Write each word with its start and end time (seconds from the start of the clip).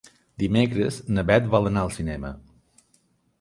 Dimecres 0.43 0.97
na 1.17 1.25
Beth 1.31 1.51
vol 1.57 1.71
anar 1.73 1.83
al 1.85 1.93
cinema. 1.99 2.33